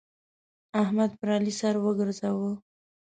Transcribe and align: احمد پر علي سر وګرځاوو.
احمد 0.81 1.11
پر 1.19 1.29
علي 1.35 1.53
سر 1.59 1.75
وګرځاوو. 1.83 2.51